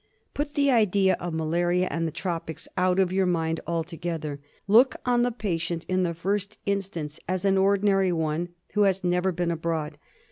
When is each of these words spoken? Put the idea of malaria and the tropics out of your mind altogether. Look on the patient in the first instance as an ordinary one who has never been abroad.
Put 0.33 0.55
the 0.55 0.71
idea 0.71 1.15
of 1.19 1.31
malaria 1.35 1.87
and 1.91 2.07
the 2.07 2.11
tropics 2.11 2.67
out 2.75 2.97
of 2.97 3.13
your 3.13 3.27
mind 3.27 3.59
altogether. 3.67 4.39
Look 4.67 4.95
on 5.05 5.21
the 5.21 5.31
patient 5.31 5.85
in 5.87 6.01
the 6.01 6.15
first 6.15 6.57
instance 6.65 7.19
as 7.29 7.45
an 7.45 7.55
ordinary 7.55 8.11
one 8.11 8.49
who 8.73 8.81
has 8.81 9.03
never 9.03 9.31
been 9.31 9.51
abroad. 9.51 9.99